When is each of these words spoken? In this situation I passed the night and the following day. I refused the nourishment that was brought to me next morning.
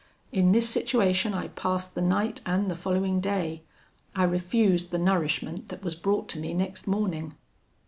In 0.31 0.51
this 0.51 0.67
situation 0.67 1.35
I 1.35 1.49
passed 1.49 1.93
the 1.93 2.01
night 2.01 2.41
and 2.43 2.71
the 2.71 2.75
following 2.75 3.19
day. 3.21 3.61
I 4.15 4.23
refused 4.23 4.89
the 4.89 4.97
nourishment 4.97 5.67
that 5.67 5.83
was 5.83 5.93
brought 5.93 6.27
to 6.29 6.39
me 6.39 6.55
next 6.55 6.87
morning. 6.87 7.35